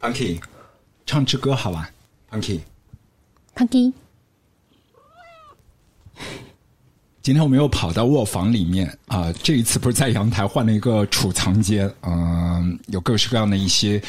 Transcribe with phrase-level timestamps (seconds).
[0.00, 0.40] Punky，
[1.04, 1.90] 唱支歌好吧
[2.30, 3.92] ？Punky，Punky，
[7.22, 14.00] 今天我们又跑到卧房里面啊、这一次不是在阳台换了一个储藏间，嗯、有各式各样的一些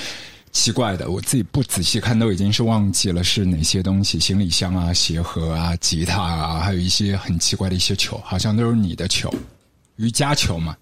[0.51, 9.33] 奇怪的，我自己不仔细看都已经是忘记了是哪些东西，行李箱啊、鞋盒啊、吉他啊，还有一些很奇怪的一些球，好像都是你的球，
[9.95, 10.75] 瑜伽球嘛。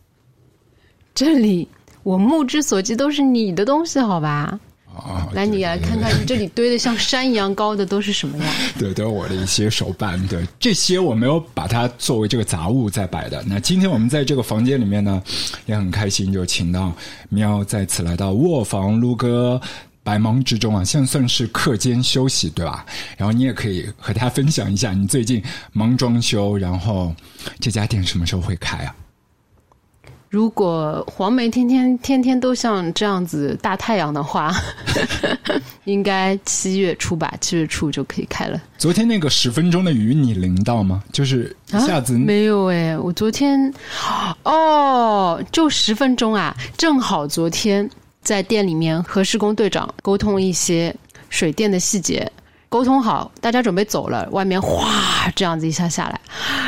[1.13, 1.65] 这里
[2.03, 4.59] 我目之所及都是你的东西，好吧？
[4.95, 8.45] 啊，来，你来看看，你这里堆的像山一样高的都是什么呀？
[8.79, 10.25] 对，都是我的一些手办。
[10.27, 13.43] 对，这些我没有把它作为这个杂物在摆的。
[13.47, 15.21] 那今天我们在这个房间里面呢，
[15.65, 16.93] 也很开心，就请到
[17.29, 19.61] 喵再次来到卧房撸哥。
[20.03, 22.85] 百忙之中啊，现在算是课间休息，对吧？
[23.17, 25.41] 然后你也可以和大家分享一下你最近
[25.73, 27.11] 忙装修，然后
[27.59, 28.95] 这家店什么时候会开啊？
[30.35, 34.51] 如果黄梅天天天天都像这样子大太阳的话，
[35.85, 38.61] 应该七月初吧，七月初就可以开了。
[38.77, 41.01] 昨天那个十分钟的雨你淋到吗？
[41.13, 43.73] 就是一下子、啊、没有哎，我昨天
[44.43, 47.89] 哦，就十分钟啊，正好昨天
[48.21, 50.93] 在店里面和施工队长沟通一些
[51.29, 52.29] 水电的细节，
[52.67, 56.19] 沟通好，大家准备走了，外面哗这样子一下下来，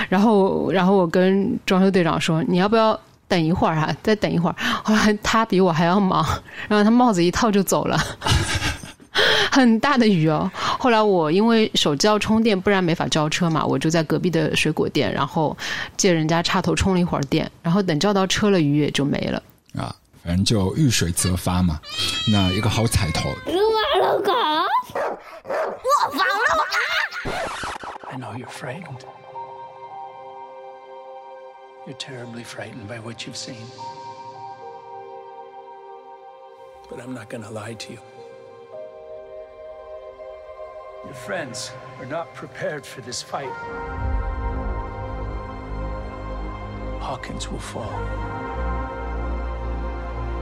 [0.08, 2.98] 然后然后我跟装修队长说，你要不要？
[3.28, 4.56] 等一会儿啊，再等一会儿。
[4.84, 6.26] 后来他比我还要忙，
[6.68, 7.98] 然后他帽子一套就走了，
[9.52, 10.50] 很大的雨哦。
[10.80, 15.56] 后来我因为手机要充电，不然没法叫车嘛，我就在隔壁的水果店，然后
[15.98, 19.42] 借人家插头充了一会儿电，然后等叫到车了，雨也就没了。
[19.78, 21.80] 啊，反正就遇水则发嘛。
[22.32, 23.30] 那一个好彩头。
[23.46, 26.66] 撸啊撸狗，卧房撸啊。
[28.10, 29.04] I know you're frightened.
[31.88, 33.66] You're terribly frightened by what you've seen.
[36.90, 38.00] But I'm not going to lie to you.
[41.06, 43.54] Your friends are not prepared for this fight.
[47.00, 47.90] Hawkins will fall.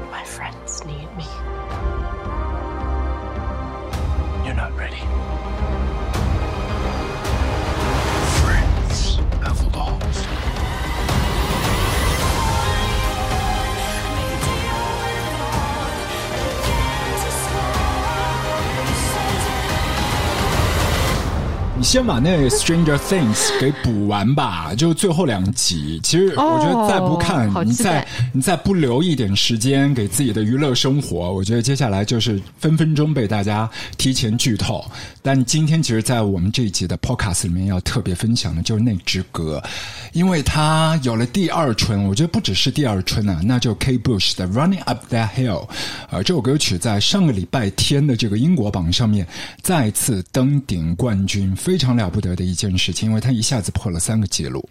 [0.09, 1.25] My friends need me.
[4.43, 6.04] You're not ready.
[21.85, 25.99] 先把那《Stranger Things》给补完吧，就最后两集。
[26.03, 34.83] 其实我觉得再不看，哦、你再你再不留一点时间给自己的娱乐生活，我觉得接下来就是分分钟被大家提前剧透。
[35.21, 39.61] 但今天其实，在我们这一集的 Podcast 里面要特别分享的就是那支歌，
[40.11, 42.05] 因为它有了第二春。
[42.05, 45.67] 我觉得不只是第二春啊，那就 K Bush 的《Running Up That Hill》
[46.09, 49.25] 呃，这首歌曲在上个礼拜天的这个英国榜上面
[49.61, 51.55] 再次登顶冠军。
[51.55, 54.67] 非常了不得的一件事情，因为他一下子破了三个记录。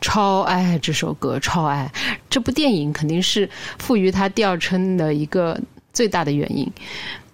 [0.00, 1.90] 超爱这首歌，超爱
[2.28, 5.58] 这部电影，肯定是赋予他第二春的一个
[5.92, 6.70] 最大的原因。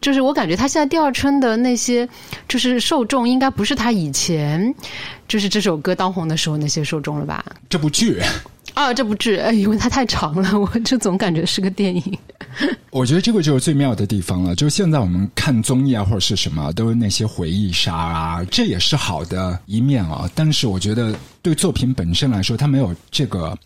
[0.01, 2.09] 就是我感觉他现在第二春的那些，
[2.47, 4.73] 就是受众应该不是他以前
[5.27, 7.45] 就是这首歌当红的时候那些受众了吧？
[7.69, 8.21] 这部剧
[8.77, 12.19] 啊，这部剧，哎，因为它太长了，我就总感觉是个电影。
[12.93, 20.31] 我觉得这个就是最妙的地方了，就是现在我们看综艺啊或者是什么，都是那些回忆杀啊，这也是好的一面啊。
[20.35, 23.57] 但是我觉得对作品本身来说，它没有这个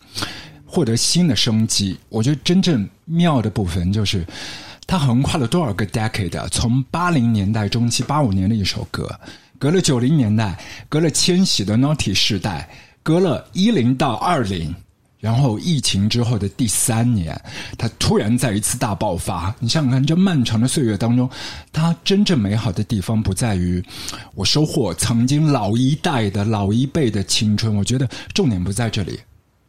[0.65, 1.97] 获得新的生机。
[2.07, 4.25] 我觉得真正妙的部分就是。
[4.87, 6.37] 它横跨了多少个 decade？
[6.49, 9.09] 从八零年代中期，八五年的一首歌，
[9.57, 12.67] 隔了九零年代，隔了千禧的 Naughty 时代，
[13.01, 14.75] 隔了一零到二零，
[15.21, 17.39] 然后疫情之后的第三年，
[17.77, 19.55] 它突然在一次大爆发。
[19.59, 21.29] 你想想看，这漫长的岁月当中，
[21.71, 23.81] 它真正美好的地方不在于
[24.33, 29.19] 我收获曾经老一代的老一辈的青春，我觉得重点不在这里，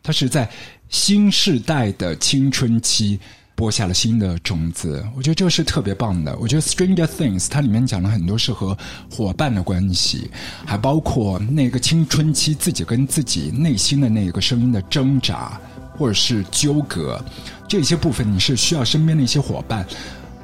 [0.02, 0.50] 它是在
[0.88, 3.20] 新世代的青春期。
[3.62, 6.36] 播下了新的种子，我觉得这是特别棒的。
[6.40, 8.76] 我觉得《Stranger Things》它里面讲了很多是和
[9.08, 10.28] 伙伴的关系，
[10.66, 15.60] 还包括那个青春期自己跟自己内心的那个声音的挣扎
[15.96, 17.24] 或者是纠葛，
[17.68, 19.86] 这些部分你是需要身边的一些伙伴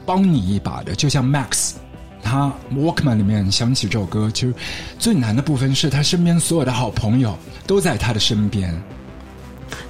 [0.06, 0.94] 帮你一把的。
[0.94, 1.72] 就像 Max，
[2.22, 4.54] 他 Walkman 里面响起这首歌，其实
[4.96, 8.72] 最难的部分是他身边所有的好朋友都在他的身边。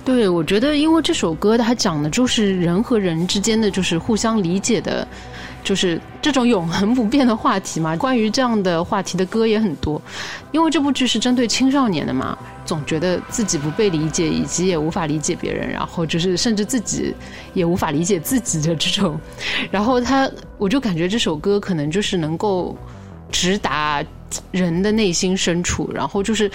[0.08, 5.06] 对，我觉得因为这首歌它讲的就是人和人之间的就是互相理解的，
[5.62, 7.94] 就是这种永恒不变的话题嘛。
[7.94, 10.00] 关于这样的话题的歌也很多，
[10.50, 17.14] 因为这部剧是针对青少年的嘛，总觉得自己不被理解，以及也无法理解别人，然后就是甚至自己
[17.52, 19.20] 也无法理解自己的这种，
[19.70, 20.26] 然后他
[20.56, 22.74] 我就感觉这首歌可能就是能够
[23.30, 24.04] 直达
[24.50, 26.50] 人的内心深处，然后就是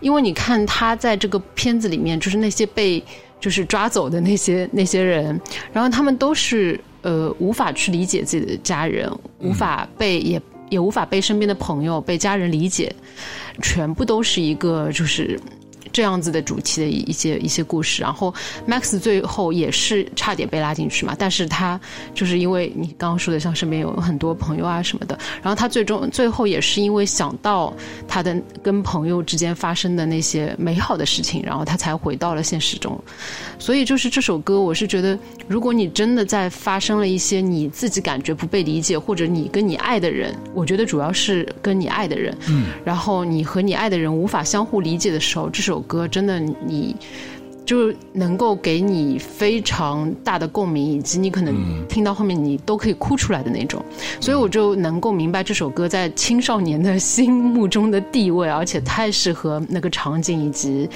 [0.00, 3.02] 因为你看他在这个片子里面，就是那些被
[3.40, 5.40] 就是抓走的那些那些人，
[5.72, 9.10] 然后他们都是呃无法去理解自己的家人，
[9.40, 10.40] 无法被也
[10.70, 12.94] 也无法被身边的朋友、被家人理解，
[13.62, 15.38] 全部都是一个就是。
[15.98, 18.32] 这样子的主题的一些一些故事，然后
[18.68, 21.80] Max 最后也是差点被拉进去嘛，但是他
[22.14, 27.74] 就是因为你刚刚说的，像身边有很多朋友啊什么的，然后他最终最后也是因为想到
[28.06, 32.96] 他的跟朋友之间发生的那些美好的事情，然后他才回到了现实中。
[33.58, 35.18] 所以就是这首歌，我是觉得，
[35.48, 46.94] 如果你真的在发生了一些你自己感觉不被理解，或者你跟你爱的人，我觉得主要是跟你爱的人，嗯，然后你和你爱的人无法相互理解的时候，这首歌真的你
[47.66, 51.54] 就能够给你非常大的共鸣，以及你可能
[51.86, 53.84] 听到后面你都可以哭出来的那种。
[54.20, 60.88] 所以我就能够明白这首歌在青少年的心目中的地位，而且太适合那个场景以及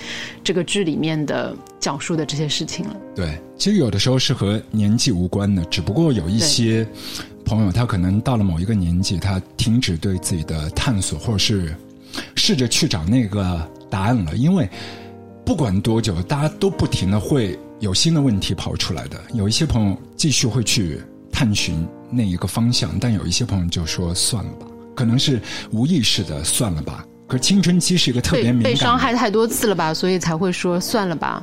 [0.43, 2.97] 这个剧里面的讲述的这些事情了。
[3.15, 6.87] 对，其实有的时候是和年纪无关的，只不过有一些
[7.44, 11.77] 朋友他可能到了某一个年纪，他停止对自己的探索，或者是
[12.35, 13.61] 试着去找那个
[13.93, 14.67] 答案了，因为。
[15.44, 19.21] 不管多久，大家都不停的会有新的问题跑出来的。
[19.35, 21.03] 有一些朋友继续会去
[21.33, 25.43] 探寻那一个方向，但有一些朋友就说算了吧，可能是
[25.73, 27.05] 无意识的算了吧。
[27.27, 31.43] 可青春期是一个特别敏感，被伤害太多次了吧，所以才会说算了吧。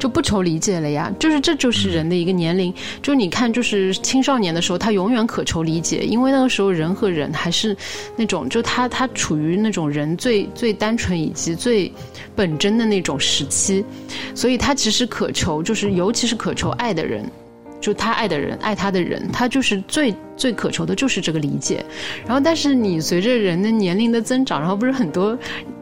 [0.00, 2.74] 就不求理解了呀，就是这就是人的一个年龄。
[3.02, 7.76] 就你看，就是青少年的时候，他永远渴求理解，因为那个时候人和人还是
[8.16, 11.92] 那种，就他他处于那种人最最单纯以及最
[12.34, 13.84] 本真的那种时期，
[14.34, 17.24] 所以他其实渴求，就是尤其是渴求爱的人。
[17.80, 21.84] 就他爱的人，爱他的人，他就是最最渴求的，就是这个理解。
[22.26, 25.36] 然后，但是你随着人的年龄的增长，然后不是很多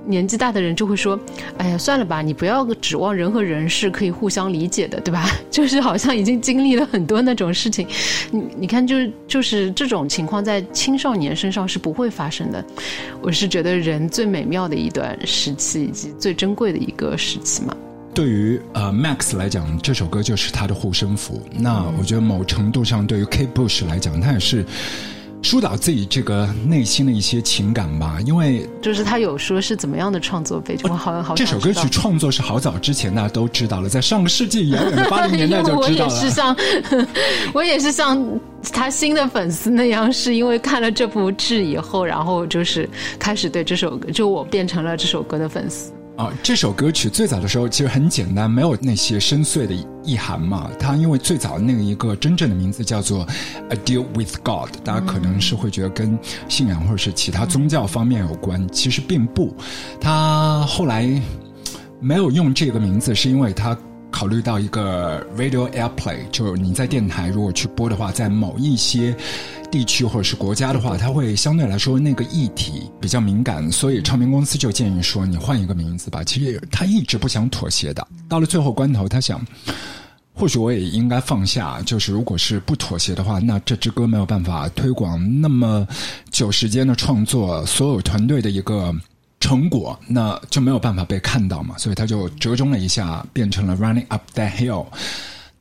[0.07, 1.19] 年纪大的人就会说
[1.59, 7.87] ：“哎呀，算了吧，你不要指望人和人是可以互相理解的，对吧？” 就是好像已经经历了很多那种事情。
[8.31, 12.65] 你你看，就是就是这种情况在青少年身上是不会发生的。
[13.21, 17.77] 我是觉得人最美妙的一段时期，以及最珍贵的一个时期嘛。
[18.15, 21.41] 对于呃 Max 来讲，这首歌就是他的护身符。
[21.53, 24.65] 那我觉得某程度上，对于 K Bush 来讲，他也是
[25.41, 28.19] 疏导自己这个内心的一些情感吧。
[28.27, 31.37] 因为就是他有说是怎么样的创作背景，我好像好。
[31.37, 36.13] 这首歌曲创作是好早之前大家都知道了，在上个世纪遥远的八零年代就知道了。
[36.13, 36.57] 我也是像
[37.55, 38.41] 我也是像
[38.73, 45.93] 他新的粉丝那样，是因为看了这部剧以后，然后就是开始对这首歌，就我变成了这首歌的粉丝。
[46.19, 50.69] 啊，这首歌曲最早的时候其实很简单，没有那些深邃的意涵嘛。
[50.77, 53.25] 它因为最早那个一个真正的名字叫做
[53.69, 56.19] 《A Deal with God》，大家可能是会觉得跟
[56.49, 59.55] 信仰或者是其他宗教方面有关，其实并不。
[60.01, 61.09] 他后来
[62.01, 63.79] 没有用这个名字，是因为他
[64.11, 69.15] 考虑到一个 Radio Airplay，就是你在电台如果去播的话，在某一些。
[69.71, 76.25] 地区或者是国家的话，它会相对来说那个议题比较敏感，所以唱片公司就建议说你换一个名字吧。
[76.25, 79.45] 其实他一直不想妥协的，到了最后关头，他想，
[80.33, 81.83] 或许我也应该放下。
[81.83, 85.87] 就是如果是不妥协的话，那这支歌没有办法推广那么
[86.31, 88.95] 久时间的创作，所有团队的一个
[89.39, 91.77] 成果，那就没有办法被看到嘛。
[91.77, 94.87] 所以他就折中了一下，变成了 Running Up That Hill。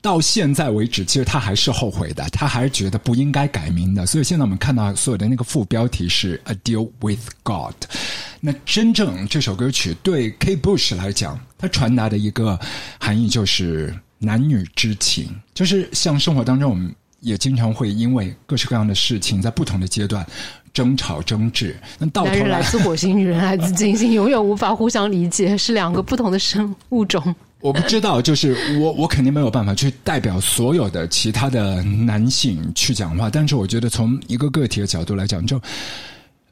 [0.08, 4.06] 到现在为止，其实他还是后悔的，他还是觉得不应该改名的。
[4.06, 7.76] 所以现在我们看到所有的那个副标题是 “A Deal with God”。
[8.40, 12.58] 那真正这首歌曲对 K Bush 来讲，它传达的一个
[12.98, 20.26] 含义就是男女之情，就是像生活当中我们也经常会因为各式各样的事情，在不同的阶段
[20.72, 21.76] 争吵争执。
[22.00, 27.36] 那到头来，来自火星，女人来自金星，永远无法互相理解，是两个不同的生物种。
[27.60, 33.30] 我不知道，就是我，我肯定没有办法去代表所有的其他的男性去讲话。
[33.30, 35.58] 但是，我觉得从一个个体的角度来讲，就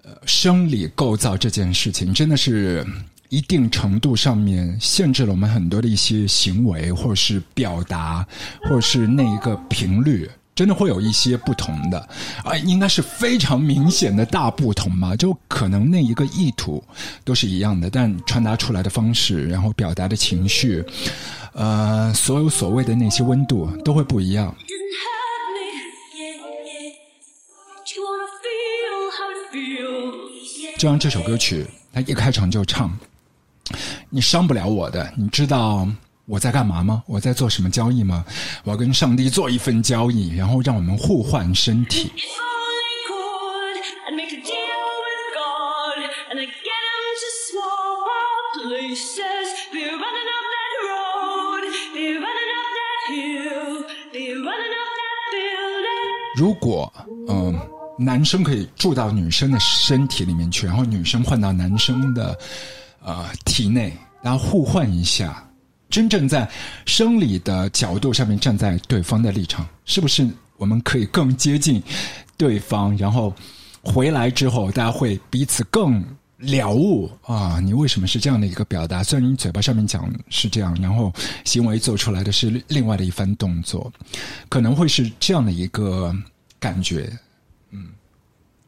[0.03, 2.85] 呃，生理构造这件事情，真的是
[3.29, 8.25] 一定程度上面限制了我们很多的一些行为，或者是表达，
[8.63, 10.29] 或者是那一个频率。
[10.55, 11.99] 真的会有一些不同的
[12.43, 15.13] 啊，应该是非常明显的大不同嘛。
[15.15, 16.81] 就可能那一个意图
[17.25, 20.81] 都是一样的，但传达出来的方式，然后表达的情绪，
[21.53, 24.55] 呃，所有所谓的那些温度都会不一样。
[30.77, 32.97] 就像这首歌曲，它一开场就唱
[34.09, 35.87] ：“你伤不了我的，你知道
[36.27, 37.03] 我在干嘛吗？
[37.05, 38.25] 我在做什么交易吗？
[38.63, 42.11] 我要跟上帝做一份交易，然后让我们互换身体。
[56.35, 56.91] 如果
[57.29, 57.57] 嗯、
[57.97, 62.37] 男生可以住到女生的身体里面去，然后女生换到男生的
[63.03, 65.41] 呃体内，然后互换一下。”
[65.95, 66.45] 真正在
[66.85, 71.81] 生理的角度上面站在对方的立场，是不是我们可以更接近
[72.35, 72.97] 对方？
[72.97, 73.33] 然后
[73.81, 76.03] 回来之后，大家会彼此更
[76.37, 77.61] 了悟啊！
[77.63, 79.01] 你为什么是这样的一个表达？
[79.05, 81.13] 虽然你嘴巴上面讲是这样，然后
[81.45, 83.89] 行为做出来的是另外的一番动作，
[84.49, 86.13] 可能会是这样的一个
[86.59, 87.09] 感觉。
[87.71, 87.87] 嗯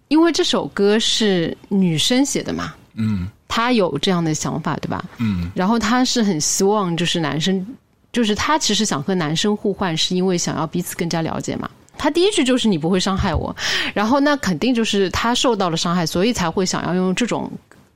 [0.07, 5.03] 因为这首歌是女生写的嘛，嗯她有这样的想法，对吧？
[5.17, 7.65] 嗯然后他是很希望就是男生，
[8.11, 11.69] 就是他其实想和男生互换，是因为想要彼此更加了解嘛。
[11.97, 13.55] 他第一句就是你不会伤害我，
[13.93, 17.51] 然后那肯定就是他受到了伤害，所以才会想要用这种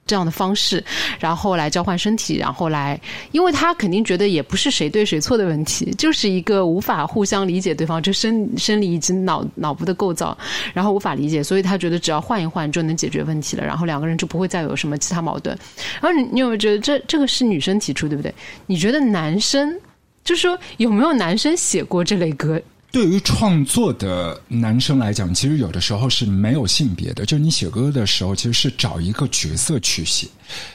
[0.05, 0.84] 这样的方式，
[1.20, 3.00] 然后来交换身体，然后来，
[3.31, 10.38] 因为他肯定觉得也不是谁对谁错的问题，就是一个无法互相理解对方这生生理以及脑脑部的构造，
[10.74, 15.58] 然后无法理解，所以他觉得只要换一换就能解决问题了，然后两个人就不会再有什么其他矛盾。
[16.01, 18.34] 然后你你有没有觉得这这个是女生提出，对不对？
[18.65, 19.74] 你觉得男生
[20.24, 22.62] 就是说有没有男生写过这类歌？
[22.91, 27.25] 对于创作的男生来讲，其实有的时候是没有性别的。
[27.25, 30.27] 就是你写歌的时候，其实是找一个角色去写，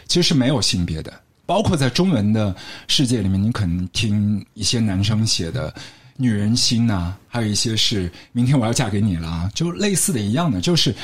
[0.09, 1.13] 其实是没有性别的。
[1.45, 2.57] 包括在中文的
[2.89, 5.71] 世界里面，你可能听一些男生写的
[6.17, 10.95] 《女人心》呐，还有一些是“明天我要嫁给你了”，就类似的一样的，就是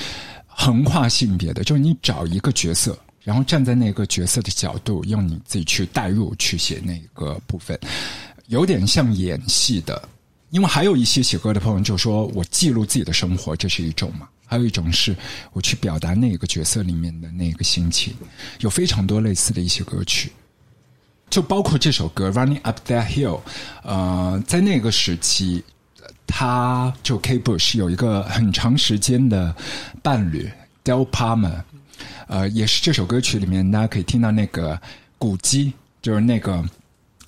[0.47, 7.79] 横跨性别的，就是你找一个角色，然后站在那个角色的角度，用你自己去代入去写那个部分，
[8.47, 10.09] 有点像演戏的。
[10.53, 15.17] 因为还有一些写歌的朋友就说我记录自己的生活，这是一种嘛；还有一种是
[15.55, 18.15] 我去表达那个角色里面的那个心情，
[18.61, 20.31] 有非常多类似的一些歌曲，
[21.31, 23.41] 就包括这首歌《Running Up That Hill》。
[23.83, 25.65] 呃，在那个时期，
[26.27, 29.57] 他就 K Bush 有一个很长时间的
[30.03, 30.51] 伴侣
[30.85, 31.63] Del Palmer，
[32.27, 34.79] 呃，也是这首歌曲里面大家可以听到那个
[35.17, 36.63] 鼓机，就是那个。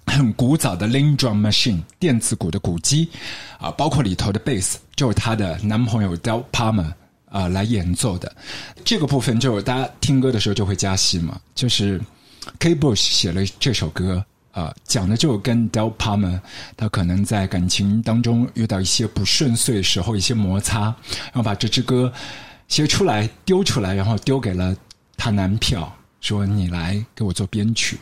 [0.06, 3.08] 很古早的 Lin Drum Machine 电子鼓的鼓机
[3.58, 6.92] 啊，包括里头的贝斯，就是她的男朋友 Del Palmer
[7.28, 8.34] 啊来演奏的。
[8.84, 12.00] 这个部分就是大家听歌的时候就会加戏嘛，就是
[12.58, 16.38] K Bush 写了这首歌啊，讲的就是跟 Del Palmer
[16.76, 22.12] 他可能在感情当中遇到一些不顺遂的时候一些摩擦，然后把这支歌
[22.68, 24.76] 写出来丢出来，然后丢给了
[25.16, 25.92] 她男票。
[26.24, 27.98] 说你来给我做编曲，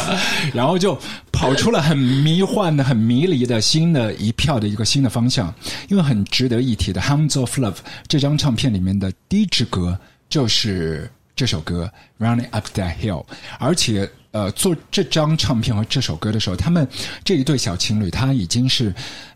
[0.52, 0.98] 然后就
[1.32, 5.52] 跑出了很迷幻的、很迷离的新的一票的一个新的方向。
[5.88, 7.72] 因为很值得一提的《Hounds of Love》
[8.06, 9.98] 这张唱片里面的第一支歌
[10.28, 11.90] 就是这首歌
[12.22, 13.24] 《Running Up That Hill》，
[13.58, 16.86] 而且呃，做这张唱片和这首歌的时候，他们
[17.24, 18.94] 这一对小情侣他已经是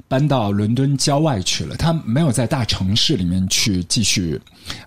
[0.08, 4.38] 搬到伦敦郊外去了，他没有在大城市里面去继续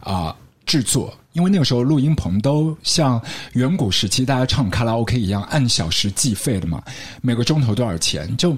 [0.02, 0.36] 啊、
[0.68, 1.12] 制作。
[1.34, 3.22] 因为那个时候录音棚都像
[3.54, 6.82] 远古时期大家唱卡拉 OK 一样，按小时计费的嘛，
[7.22, 8.58] 每个钟头多少钱，就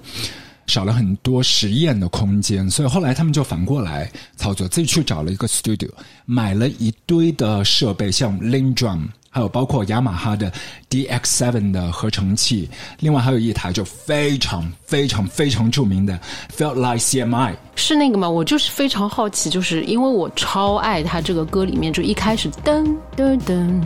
[0.67, 2.69] 少了很多实验的空间。
[2.69, 5.89] 所以后来他们就反过来操作，自己去找了一个 studio，
[6.25, 10.51] 买了一堆的设备，像 Lin Drum，还有包括雅马哈的
[10.89, 12.69] DX7 的合成器，
[12.99, 16.19] 另外还有一台就非常非常非常著名的
[16.53, 17.55] Felt Like CMI。
[17.77, 18.29] 是那个吗？
[18.29, 22.83] 我就是非常好奇，就是因为我超爱他这个歌里面，就一开始噔
[23.15, 23.81] 噔噔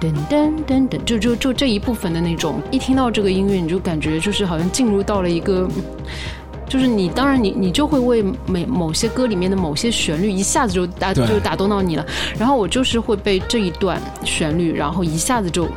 [0.00, 5.68] 噔噔噔噔，就就就这一部分的那种，一听到这个音乐，你就感觉就是好像进入到了一个。
[6.68, 12.04] 就是你，当然你你就会为每某些歌里面的某些旋律一下子就打就打动到你了，
[12.38, 15.68] 然后我就是会被这一段旋律，然后一下子就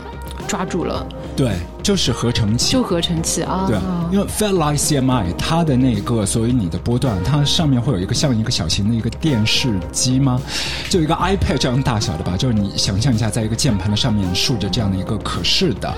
[0.50, 1.06] 抓住了。
[1.36, 1.53] 对，
[1.84, 2.82] 就是合成器就。
[2.82, 3.65] 合成器啊。
[3.68, 3.77] 对，
[4.12, 10.41] 因为 Fairlight CMI 它的那个所以你的波段，它上面会有一个像一个小型的一个电视机吗？
[10.89, 15.94] 就一个 iPad 这样大小的吧，就是你想象一下，在一个键盘的上面竖着这样的一个可视的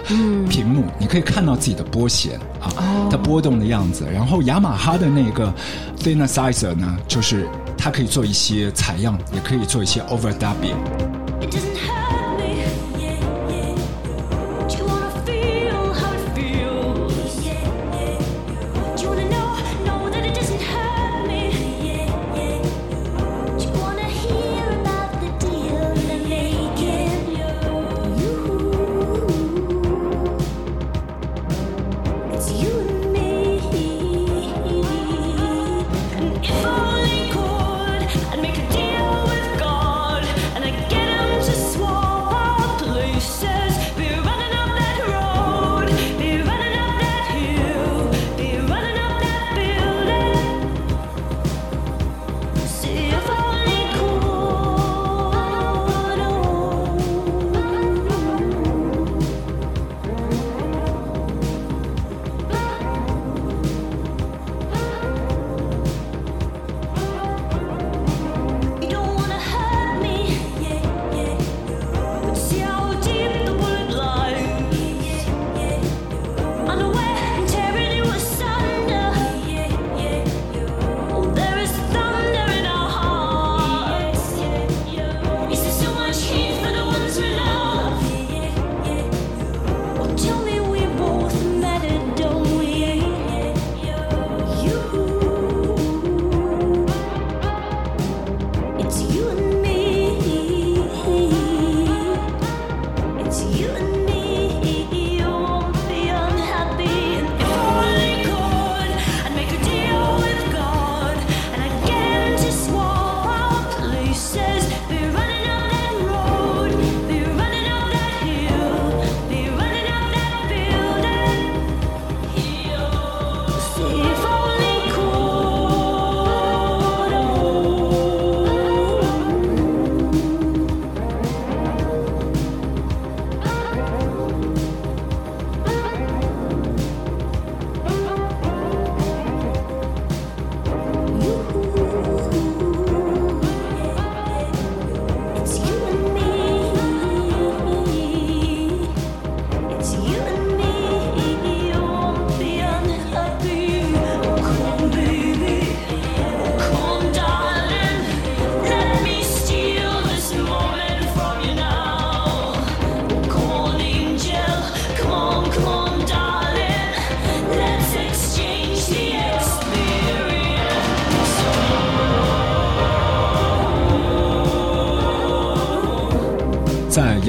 [0.49, 2.67] 屏幕，你可以看到自己的波弦啊，
[3.09, 4.05] 它波动的样子。
[4.13, 5.51] 然后雅马哈的那个
[5.97, 10.75] Synthesizer 呢，就是它可以做一些采样，也可以做一些 overdubbing。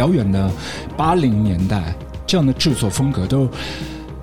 [0.03, 0.51] 遥远的
[0.97, 1.95] 八零年代，
[2.27, 3.49] 这样的制作风格都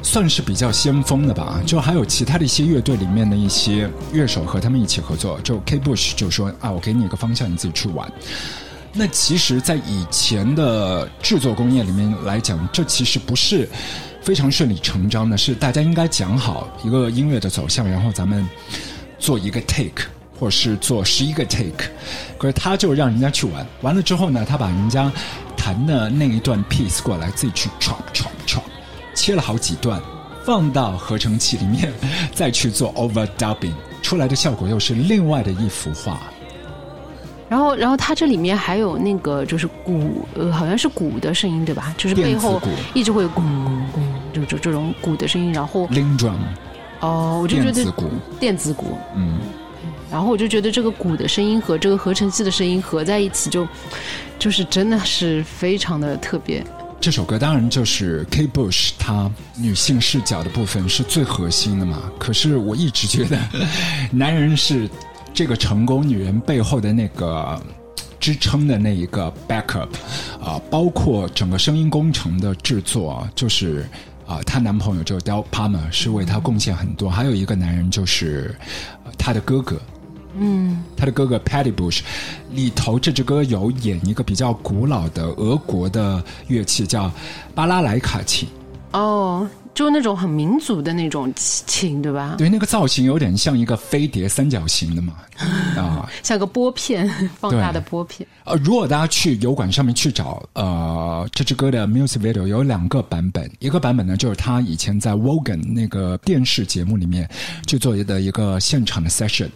[0.03, 1.61] 算是比较先锋的吧。
[1.65, 8.11] 就还有其他的一些乐队里面的一些乐手和他们一起合作，就 K Bush 就说啊，我给你一个方向，你自己去玩。
[8.91, 13.69] 那其实，在以前的制作工业里面来讲，这其实不是
[14.21, 18.45] 非常顺理成章的，是大家应该讲好一个音乐的走向，然后咱们
[19.17, 20.03] 做一个 take，
[20.37, 21.85] 或者是做十一个 take。
[22.37, 25.11] 可是他就让人家去玩，完了之后呢，他把人家
[25.59, 28.61] 弹的那一段 piece 过来，自己去 chop chop chop，
[29.13, 30.01] 切了好几段，
[30.45, 31.91] 放到合成器里面，
[32.33, 36.21] 再去做 overdubbing，出来的效果又是另外的一幅画。
[37.49, 41.93] 然后，然后它这里面还有那个就是鼓，呃，好像是鼓的声音，对吧？
[41.97, 42.61] 就是背后
[42.93, 44.01] 一直会有咣咣咣，
[44.33, 45.51] 就就这种鼓的声音。
[45.51, 46.37] 然后 drum，
[46.99, 49.39] 哦，我就觉得电子鼓，电子鼓，嗯，
[50.11, 53.67] 然后我就觉得这个鼓的声音和这个合成器的声音合在一起就，
[54.37, 56.63] 就是真的是非常的特别。
[57.01, 62.11] 这首歌当然就是 K Bush 他女性视角的部分是最核心的嘛。
[62.19, 63.39] 可是我一直觉得，
[64.11, 64.89] 男人是
[65.33, 67.57] 这个成功女人背后的那个
[68.19, 69.87] 支撑的那一个 backup
[70.43, 73.87] 啊、包括整个声音工程的制作，就是
[74.27, 78.53] 啊、她男朋友就是 Del Palmer 是为她贡献很多，还有一个男人就是、
[79.17, 79.79] 她的哥哥。
[80.39, 81.99] 嗯，他的哥哥 Patty Bush
[82.51, 87.11] 里头这支歌有演一个比较古老的俄国的乐器叫
[87.53, 88.47] 巴拉莱卡琴，
[88.93, 92.35] 哦，就那种很民族的那种琴，对吧？
[92.37, 95.13] 对，那个造型有点像一个飞碟三角形的嘛，
[95.77, 97.07] 啊，像个拨片，
[97.39, 98.27] 放大的拨片。
[98.49, 107.29] 呃，如果大家去油管上面去找，呃，这支歌的 music video 有两个版本，一个版本呢就是他以前在 Wogan 那个电视节目里面
[107.67, 109.49] 去做的一个现场的 session，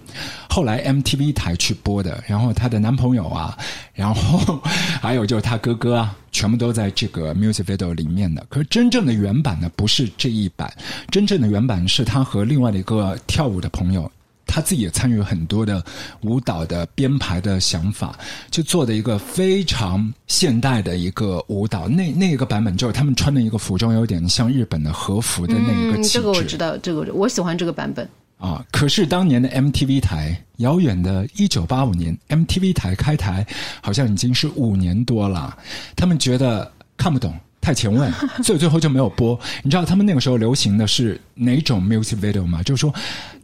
[0.47, 3.58] 后来 MTV 台去播的，然后她的男朋友啊，
[3.95, 4.62] 然后
[5.01, 8.45] 还有就是他哥哥啊，全部都在这个 music video 里面的。
[8.47, 10.71] 可是真正的原版呢，不是这一版，
[11.10, 14.12] 真正的原版是他和另外的一个跳舞的朋友。
[14.54, 15.84] 他自己也参与很多的
[16.22, 18.16] 舞蹈的编排的想法，
[18.52, 21.88] 就做的一个非常现代的一个舞蹈。
[21.88, 26.13] 那那个版本就是他们穿的一个服装，有点像日本的和服的那一个嗯，气质。
[26.20, 28.08] 这个我知道，这个我喜欢这个版本。
[28.38, 33.44] 啊，可是当年的 MTV 台，遥远的一九八五年，MTV 台开台
[33.82, 35.58] 好像已经是五年多了，
[35.96, 37.34] 他们觉得看不懂。
[37.62, 38.12] 太前卫，
[38.44, 39.39] 所以最后就没有播。
[39.63, 42.62] 你知道他们那个时候流行的是哪种 music video 吗？
[42.62, 42.94] 就是说，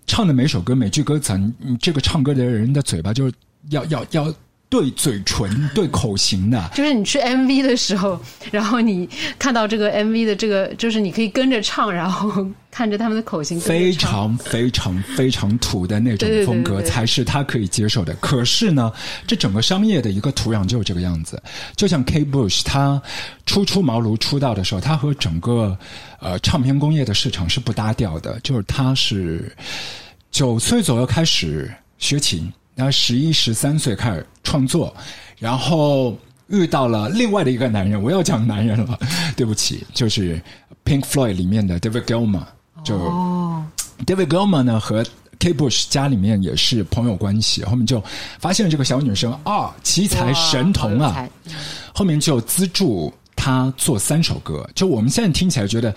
[0.10, 3.34] 唱的每首歌每句歌词，你这个唱歌的人的嘴巴就是
[3.70, 4.34] 要要要
[4.70, 6.70] 对嘴唇、对口型的。
[6.76, 18.14] 就是你去 MV 的时候，然后你看到这个 MV 的这个，就是你可以跟着唱，然后看着他们的口型非常非常非常土的那种风格，才是他可以接受的。
[18.22, 18.92] 可是呢，
[19.26, 21.42] 这整个商业的一个土壤就是这个样子。
[21.76, 22.24] 就像 K.
[22.24, 23.02] Bush 他
[23.48, 25.76] 初出茅庐出道的时候，他和整个
[26.20, 28.40] 呃唱片工业的市场是不搭调的。
[28.42, 29.52] 就是他是
[30.30, 34.96] 九岁左右开始学琴，然后十一十三岁开始创作，
[35.38, 38.98] 然后遇到了另外的一个男人，我要讲男人了，
[39.36, 40.42] 对不起，就是
[40.86, 42.46] Pink Floyd 里面的 David Gilmour，
[42.86, 42.96] 就。
[42.96, 43.66] 哦
[44.06, 45.06] ，David Gilmour 呢和
[45.40, 45.54] K.
[45.54, 48.02] Bush 家里面也是朋友关系，后面就
[48.40, 51.28] 发现了这个小女生啊，奇才神童啊
[51.94, 54.66] 后面就资助她做三首歌。
[54.74, 55.94] 就我们现在听起来觉得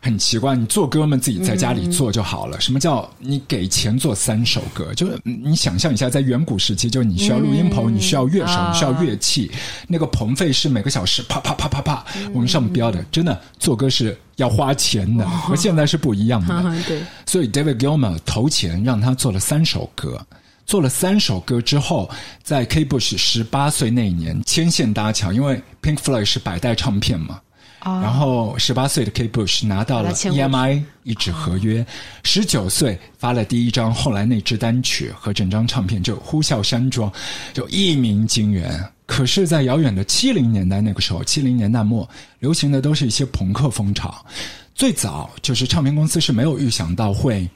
[0.00, 2.60] 很奇怪，你做歌们自己在家里做就好了。
[2.60, 4.94] 什么叫你给钱做三首歌？
[4.94, 9.50] 就是你想象一下，在远古时期，就是你需要录音棚，你需要乐手，啊你需要乐器，
[9.88, 13.04] 那个棚费是每个小时啪啪啪啪啪我们上标的。
[13.10, 16.62] 真的做歌是要花钱的，和现在是不一样的。
[16.86, 20.24] 对，所以 David Gilmour 投钱让他做了三首歌，
[20.64, 22.08] 做了三首歌之后，
[22.42, 22.84] 在 K.
[22.84, 27.40] Bush 十八岁那一年牵线搭桥，因为 Pink Floyd 是百代唱片嘛。
[27.84, 29.28] 然后，十八岁的 K.
[29.28, 31.86] Bush 拿到了 EMI 一纸合约，
[32.24, 37.10] 十九岁发了第一张，后来那支单曲和整张唱片就呼啸山庄，
[37.54, 38.84] 就一鸣惊人。
[39.06, 42.06] 可是，在遥远的七零年代那个时候，七零年代末
[42.40, 44.26] 流行的都是一些朋克风潮，
[44.74, 47.48] 最早就是唱片公司是没有预想到会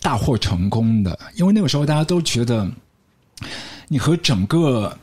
[0.00, 2.70] 大获成功的，因为那个时候大家都觉得
[3.88, 4.96] 你和整个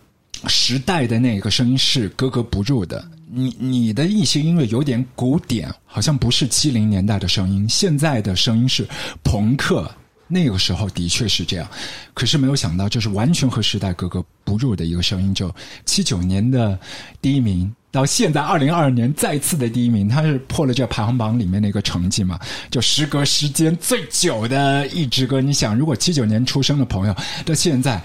[0.47, 3.03] 时代的那个声音是格格不入的。
[3.33, 8.85] 你你的一些音乐有点古典，好像不是七零年代的声音，现在的声音是
[9.23, 9.89] 朋克。
[10.33, 11.69] 那个时候的确是这样，
[12.13, 15.33] 可是没有想到，这是完全和时代格格不入的一个声音。
[15.35, 15.53] 就
[15.85, 16.79] 七九年的
[17.21, 22.39] 第一名，到现在二零二二年再次的第一名，他是破了这排行榜里面的一个成绩嘛？
[22.69, 25.41] 就时隔时间最久的一支歌。
[25.41, 27.15] 你想，如果七九年出生的朋友
[27.45, 28.01] 到现在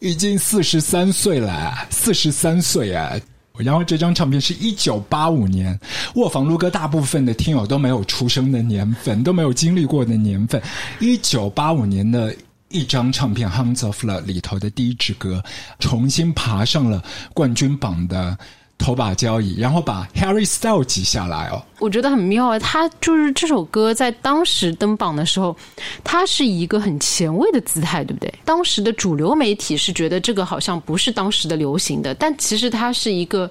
[0.00, 3.16] 已经四十三岁了，四十三岁啊！
[3.58, 5.78] 然后这张唱片是一九八五年，
[6.14, 10.62] 卧房撸歌大部分的听友都没有出生的年份，都没有经历过的年份。
[11.00, 12.34] 一九八五年的
[12.68, 15.42] 一张唱片《Hounds of Love》里头的第一支歌，
[15.78, 17.02] 重新爬上了
[17.34, 18.38] 冠军榜的
[18.78, 21.60] 头把交椅，然后把 Harry Styles 挤下来哦。
[21.80, 22.58] 我觉得很妙啊！
[22.58, 25.54] 他就是这首歌在当时登榜的时候，
[26.02, 28.32] 他是一个很前卫的姿态，对不对？
[28.44, 33.50] 当时的主流媒体是觉得这个好像不是当时的流行的，但其实它是一个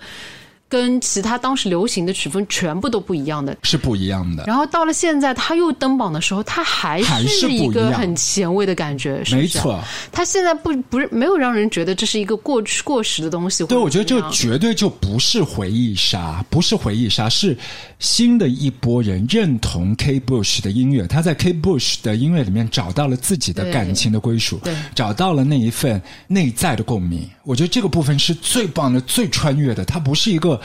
[0.69, 3.55] 跟其他当时流行的曲风全部都不一样的。
[3.63, 9.35] 是不一样的，然后到了现在，他又登榜的时候，他还还是是一个很前卫的感觉，是是？
[9.35, 9.81] 没错。
[10.11, 13.65] 他现在不不是没有让人觉得这是一个过去过时的东西。
[13.65, 17.57] 对，我觉得这绝对就不是回忆杀，不是回忆杀，是
[17.99, 20.19] 新的一波人认同 K.
[20.19, 21.53] Bush 的音乐，他在 K.
[21.53, 27.27] Bush 的音乐里面找到了自己的感情的归属对，找到了那一份内在的共鸣。
[27.43, 30.56] 我觉得这个部分是最棒的、最穿越的，它不是一个。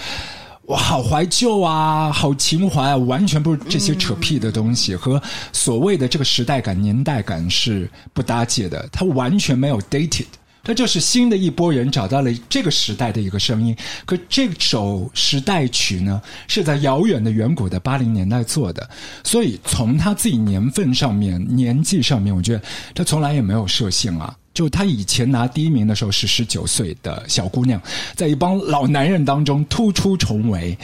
[0.65, 5.21] 我，好怀旧啊，好情怀啊，完全不是这些扯屁的东西，和
[5.53, 8.89] 所谓的这个时代感、年代感是不搭界的。
[8.93, 10.27] 它完全没有 dated，
[10.65, 13.77] 它就是新的一波人找到了这个时代的一个声音。
[14.05, 18.89] 可这首时代曲呢，是在遥远的远古的八零年代做的，
[19.25, 22.63] 所以从他自己年份上面、年纪上面，我觉得
[22.95, 24.37] 他从来也没有设限啊。
[24.55, 27.81] 就他以前拿第一名的时候是十九岁的小姑娘，
[28.15, 30.77] 在一帮老男人当中突出重围，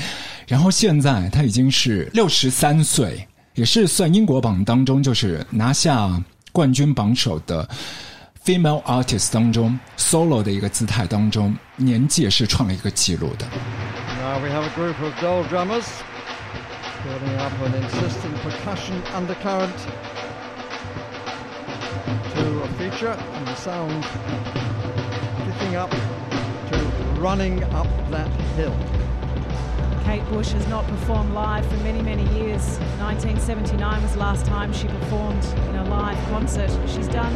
[0.46, 6.18] 然后现在他已经是六十三岁，也是算英国榜当中就是拿下
[6.50, 7.68] 冠军榜首的
[8.47, 13.45] female artist 当中 solo 的一个姿态当中，年纪也是创了一个记录的。
[14.21, 15.85] Now we have a group of doll drummers
[17.03, 19.75] building up an insistent percussion undercurrent
[22.33, 24.03] to a feature and the sound
[25.45, 26.77] picking up to
[27.21, 28.73] running up that hill.
[30.05, 32.77] Kate Bush has not performed live for many, many years.
[32.99, 36.69] 1979 was the last time she performed in a live concert.
[36.87, 37.33] She's done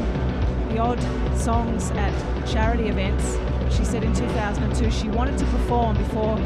[0.72, 0.98] the odd
[1.36, 2.12] songs at
[2.46, 3.36] charity events.
[3.70, 6.38] She said in 2002 she wanted to perform before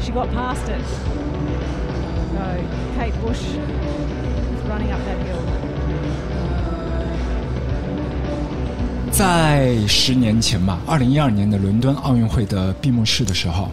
[0.00, 0.84] she got past it.
[2.32, 2.64] So
[2.96, 5.42] Kate Bush is running up that hill.
[9.12, 13.70] 在十年前吧，二零一二年的伦敦奥运会的闭幕式的时候，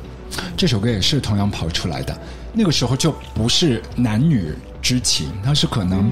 [0.57, 2.15] 这首歌也是同样跑出来的。
[2.51, 6.11] 那个时候就不是男女之情，它是可能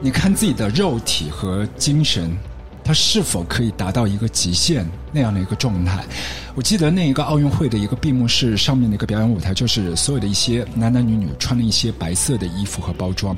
[0.00, 2.34] 你看自己的肉体和精神，
[2.84, 6.04] 它是否可以达到一个极限那样的一个状态。
[6.54, 13.36] 我记得那一个奥运会的一个闭幕式上面的一个表演舞台，就是所有的一些男男女女穿了一些白色的衣服和包装，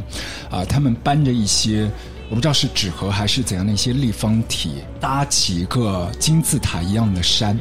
[0.50, 1.90] 啊，他们搬着一些。
[2.30, 7.58] 我不知道是纸盒还是怎样的一些立方体，搭起一个金字塔一样的山，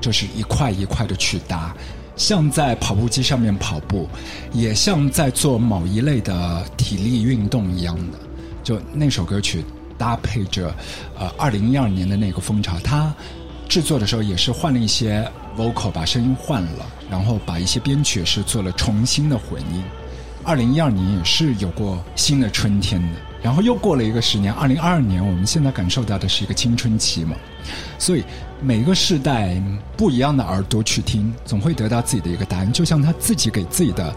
[0.00, 1.74] 就是一块一块的去搭，
[2.14, 4.08] 像在跑步机上面跑步，
[4.52, 8.18] 也像在做某一类的体力运动一样的。
[8.62, 9.64] 就那首歌曲
[9.96, 10.74] 搭配着，
[11.18, 13.12] 呃，二零一二年的那个风潮，他
[13.68, 15.26] 制作的时候也是换了一些
[15.56, 19.82] vocal，把声音换了，然后把一些编曲是做了重新的混音。
[20.42, 23.18] 二零一二年也是有过新的春天的。
[23.42, 27.36] 然后又过了一个十年，二零二二年，我们现在感受到的是一个青春期嘛，
[27.98, 28.24] 所以
[28.62, 29.62] 每个世代
[29.98, 32.72] 不一样的耳朵去听，总会得到自己的一个答案。
[32.72, 34.14] 就像他自己给自己的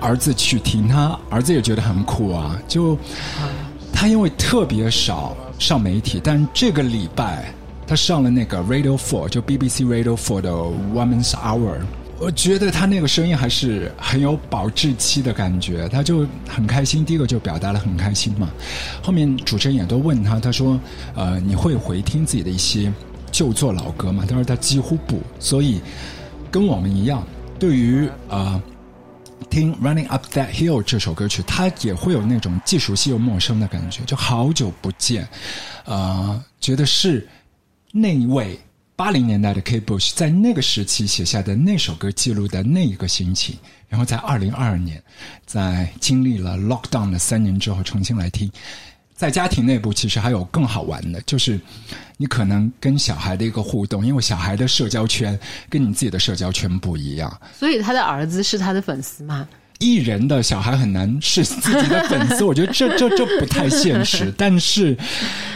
[0.00, 2.56] 儿子去听，他儿子也觉得很酷啊。
[2.68, 2.96] 就
[3.92, 7.52] 他因为特别少上媒体，但这个礼拜
[7.86, 11.80] 他上了那个 Radio Four，就 BBC Radio Four 的 Women's Hour。
[12.18, 17.04] 我觉得他那个声音还是很有保质期的感觉，他就很开心。
[17.04, 18.48] 第一个就表达了很开心嘛，
[19.02, 20.78] 后面主持人也都问他，他说
[21.16, 22.92] ：“呃，你会回听自己的一些
[23.32, 25.80] 旧作老歌吗？”他说他几乎不，所以
[26.48, 27.26] 跟我们一样，
[27.58, 28.62] 对于呃
[29.52, 35.28] 听《Running Up That Hill》这首歌曲，它也会有那种既熟悉又陌生的感觉，就好久不见，
[35.84, 37.28] 呃，觉得是
[37.92, 38.58] 那一位。
[38.94, 39.80] 八零年代的 K.
[39.80, 43.56] Bush 在那个时期写下的那首歌记录的那一个心情，
[43.88, 45.02] 然后在二零二二年，
[45.44, 48.50] 在经历了 lockdown 的三年之后重新来听，
[49.22, 51.60] 在家庭内部其实还有更好玩的，就是
[52.16, 55.38] 你可能跟小孩的一个互动，因为小孩的社交圈
[55.70, 59.48] 跟你自己的社交圈不一样，所以他的儿子是他的粉丝吗？
[59.78, 64.34] 艺人的小孩很难是自己的粉丝，我觉得这这这不太现实。
[64.36, 64.98] 但是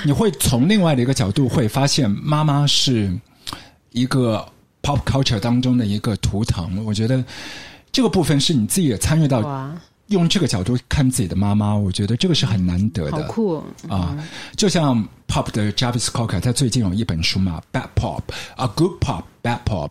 [0.05, 3.13] 你会从另外的一个角度会发现，妈妈是
[3.91, 4.47] 一个
[4.81, 6.85] pop culture 当中的一个图腾。
[6.85, 7.25] 我觉得
[7.91, 9.43] 这个部分是你自己也参与到，
[10.09, 13.17] 用这个角度看自己的妈妈，我觉得这个是很难得的。
[13.17, 14.17] 好酷啊！
[14.57, 19.91] 就像 pop 的 Jarvis Cocker，他最近有一本书嘛，Bad Pop，A Good Pop，Bad Pop。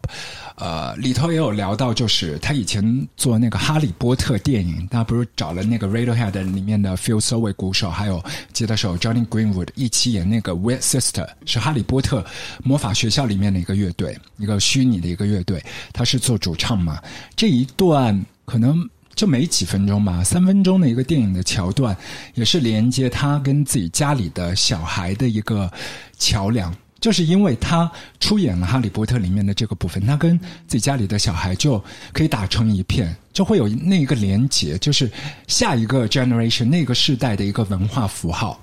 [0.55, 8.23] 呃，里头也有聊到，就是他以前做那个《哈利波特》电影，他不是找了那个 Radiohead 里面的 Phil Selway 鼓手，还有
[8.53, 12.21] 吉他手 Johnny Greenwood 一起演那个 Weird Sister，是《哈利波特》
[12.63, 17.01] 魔法学校里面的一个乐队，一个虚拟的一个乐队，他是做主唱嘛。
[17.35, 21.95] 这一段可能就没几分钟吧，三分钟的一个电影的桥段，
[22.33, 25.71] 也是连接他跟自己家里的小孩的一个
[26.19, 26.75] 桥梁。
[27.01, 31.79] 就是因为他出演了《哈利波特》里面的这个部分，他跟自己家里的小孩就
[32.11, 35.11] 可以打成一片，就会有那一个连结，就是
[35.45, 38.59] 下一个 generation 那个世代的一个文化符号，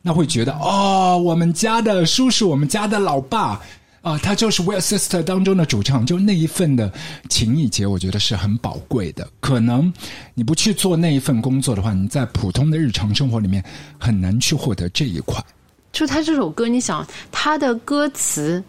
[0.00, 3.60] 那会觉得哦，我们家的叔叔，我们家的老爸
[4.04, 6.92] 啊，他就是《Well Sister》当中的主唱，就那一份的
[7.30, 9.26] 情谊结，我觉得是很宝贵的。
[9.40, 9.90] 可能
[10.34, 13.64] 你不去做那一份工作的话，你在普通的日常生活里面
[13.98, 15.42] 很难去获得这一块。
[15.90, 18.62] 就他这首歌，你想他的歌词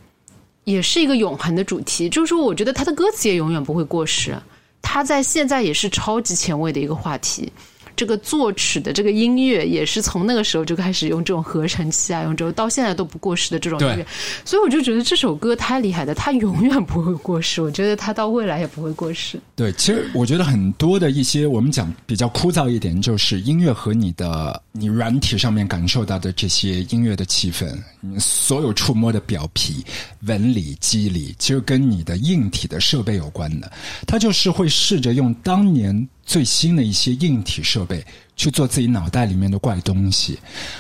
[0.64, 4.42] 也是一个永恒的主题，就是说，我觉得他的歌词也永远不会过时。
[4.82, 7.52] 他在现在也是超级前卫的一个话题。
[7.96, 14.06] 这个作曲的这个音乐也是从那个时候就开始用这种合成器啊，用这种到现在都不过时的这种音乐，
[14.44, 19.40] 所以我就觉得这首歌太厉害了，它永远不会过时，我觉得它到未来也不会过时。
[19.56, 29.84] 对，其实我觉得很多的一些我们讲比较枯燥一点，就是音乐和你的你软体上面感受到的这些音乐的气氛，你所有触摸的表皮、
[30.22, 33.72] 纹理、肌理，其实跟你的硬体的设备有关的。
[34.06, 38.04] 它就是会试着用当年最新的一些硬体设备
[38.36, 40.40] 去做自己脑袋里面的怪东西，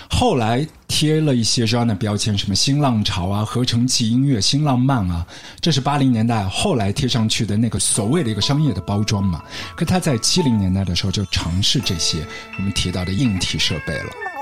[0.09, 5.25] 后来贴了一些这样的标签，什么新浪潮啊、合成器音乐、新浪漫啊，
[5.61, 9.43] 这是八零年代后来贴上去的那个所谓的一个商业的包装嘛。
[9.75, 12.25] 可他在七零年代的时候就尝试这些
[12.57, 14.34] 我们提到的硬体设备了。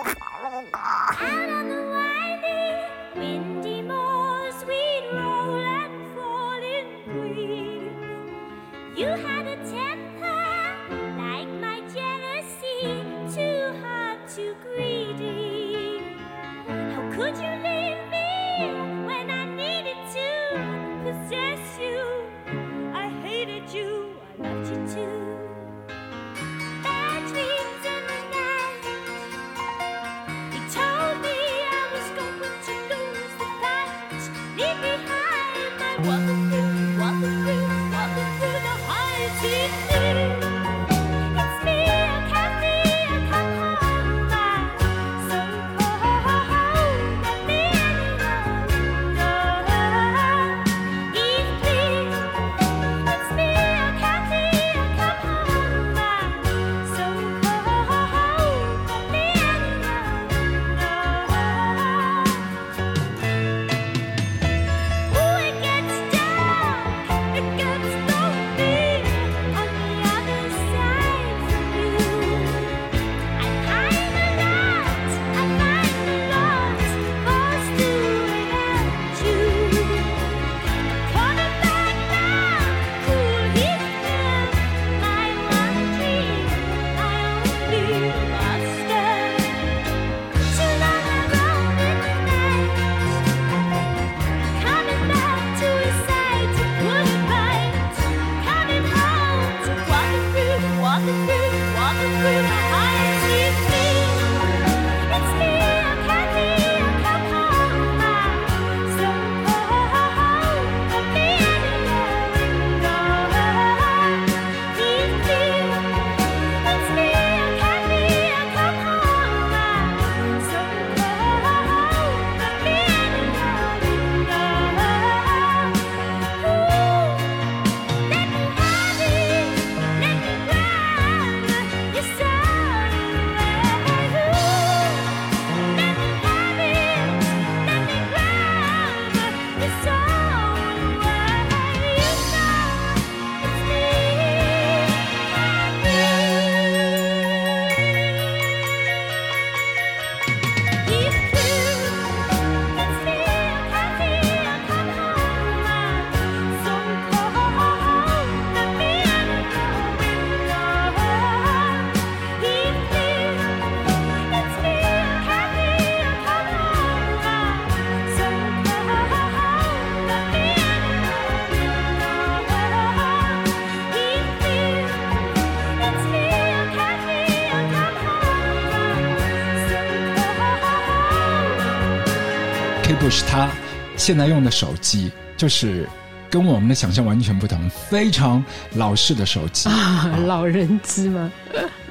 [183.13, 183.47] Bush 他
[183.95, 185.87] 现在用的手机就是
[186.31, 191.31] 跟我们的想象完全不同，非常老式的手机，啊老人机吗？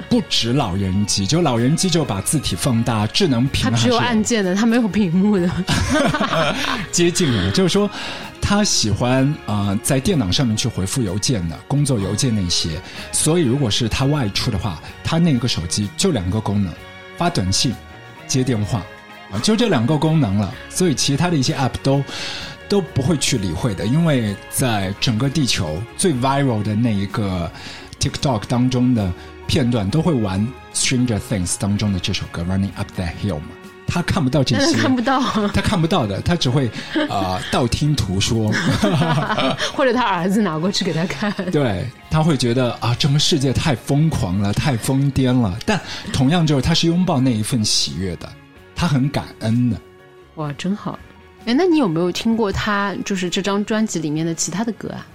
[0.09, 5.49] 不止老人机，就老人机就把字体放大，智能屏还它只有按键的，它没有屏幕的。
[6.91, 7.89] 接近了，就是说
[8.41, 12.71] 他喜欢啊、呃在电脑上面去回复邮件的工作邮件那些，
[13.13, 16.75] 所以如果是他外出的话，他那个手机就两个功能：
[17.17, 17.73] 发短信、
[18.27, 18.83] 接电话
[19.33, 20.53] 啊，就这两个功能了。
[20.69, 22.03] 所以其他的一些 app 都。
[22.69, 27.51] 都不会去理会的，因为在整个地球最 viral 的那一个
[28.01, 29.13] TikTok 当中的
[29.47, 30.41] 片段，都会玩
[30.75, 33.49] 《Stranger Things》当中的这首歌《Running Up That Hill》嘛。
[33.87, 35.21] 他看不到这些，看不到，
[35.53, 38.51] 他看不到的，他只会呃道听途说，
[39.77, 41.31] 或者他儿子拿过去给他看。
[41.51, 45.59] 对他会觉得啊，整个世界太疯狂了，太疯癫了。
[45.67, 45.79] 但
[46.11, 48.27] 同样就是他是拥抱那一份喜悦的，
[48.83, 49.81] 他很感恩的。
[50.35, 50.99] 哇，真好！
[51.47, 55.07] 哎，那你有没有听过他就是这张专辑里面的其他的歌啊？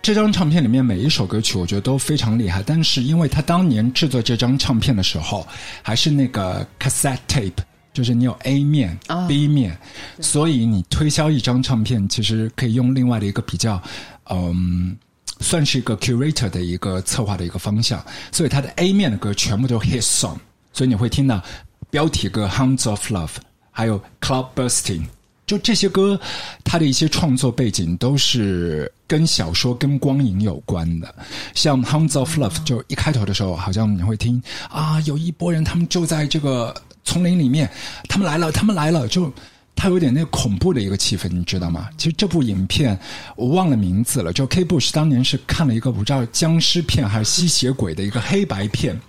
[0.00, 2.62] 这张唱片里面每一首歌曲，我觉得都非常厉害。
[2.62, 5.46] 但是因为他当年制作这张唱片的时候，
[5.82, 7.52] 还是那个 cassette tape，
[7.92, 9.76] 就是你有 A 面、啊 B 面，
[10.18, 13.82] 所以你推销一张唱片，其实可以用另外的一个比较，
[14.30, 14.96] 嗯。
[15.42, 20.36] 算是一个 curator 的一个策划的一个方向，所以他的 A 面的歌全部都是 hit song，
[20.70, 21.42] 所以你会听到
[21.90, 23.26] 标题歌《Hounds of Love》，
[23.70, 25.00] 还有《Cloud Bursting》，
[25.46, 26.18] 就这些歌，
[26.64, 31.14] 它的一些创作背景都是跟小说、跟光影有关的。
[31.54, 36.74] 像《Hounds of Love》，就一开头的时候，好像你会听啊，有一波人，他们就在这个
[37.04, 37.70] 丛林里面，
[38.08, 39.32] 他们来了，他们来了，就。
[39.76, 41.88] 它有点那恐怖的一个气氛，你知道吗？
[41.96, 42.98] 其实这部影片
[43.34, 49.00] 我忘了名字了，就 K Bush 当年是看了一个不知道僵尸片还是吸血鬼的一个黑白片，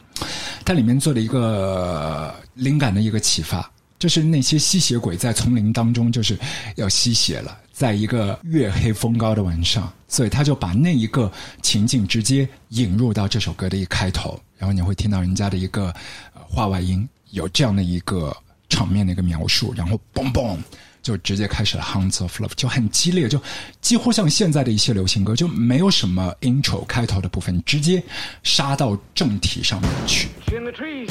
[0.66, 3.70] 它里面做了一个灵感的一个启发，
[4.00, 6.38] 就是那些吸血鬼在丛林当中就是
[6.76, 11.32] 要吸血了，在一个月黑风高的晚上，所以他就把那一个
[11.62, 15.94] 情景直接引入到这首歌的一开头，然后你会听到人家的一个
[16.34, 18.36] 话外音有这样的一个。
[18.72, 20.58] 场面的一个描述，然后嘣嘣
[21.02, 23.42] 就直接开始了《Hounds of Love》，就很激烈，就
[23.82, 28.04] 几乎像现在的一些流行歌，就没有什么 intro 开头的部分，直接
[28.44, 30.28] 杀到正题上面去。
[30.56, 31.10] In the trees.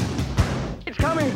[0.86, 1.30] It's coming.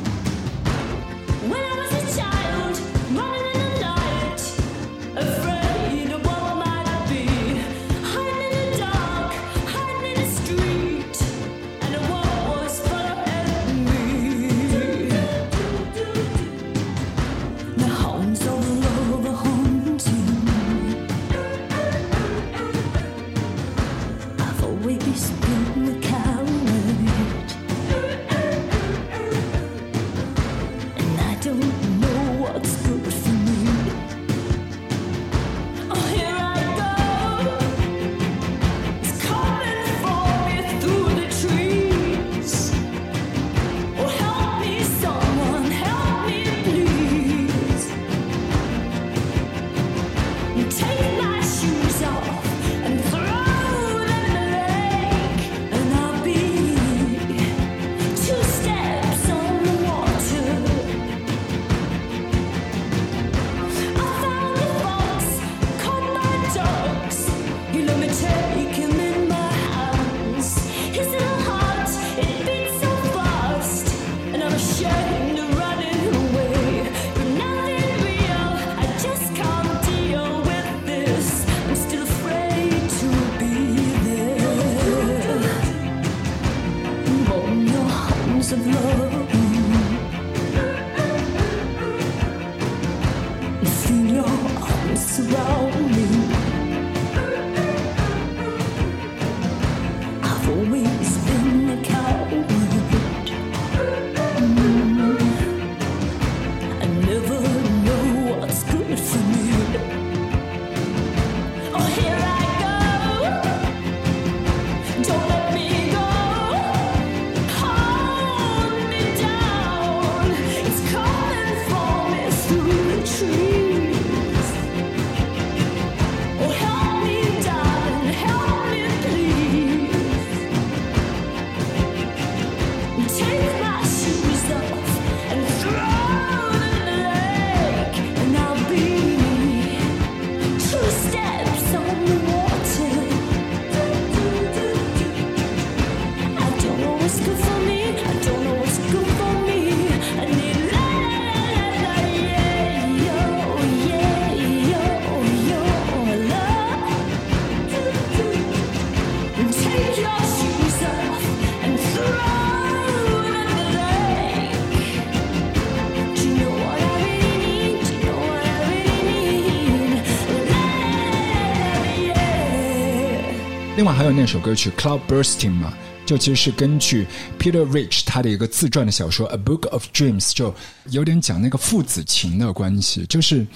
[173.84, 175.74] 另外还有那首歌曲《Cloud Bursting》嘛，
[176.06, 177.06] 就其实是根据
[177.38, 180.54] Peter Rich 他的一个自传的小说《A Book of Dreams》，就
[180.86, 183.46] 有点讲那个父子情的关系，就是。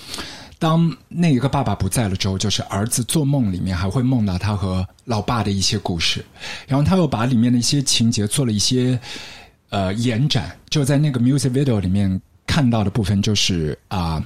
[0.58, 6.22] 当那一个爸爸不在了之后，就是儿子做梦里面还会梦到他和老爸的一些故事，
[6.66, 9.00] 然后他又把里面的一些情节做了一些
[9.70, 14.22] 呃延展，就在那个 music video 里面看到的部分就是啊、